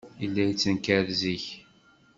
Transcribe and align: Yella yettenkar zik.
Yella 0.21 0.43
yettenkar 0.45 1.05
zik. 1.19 1.45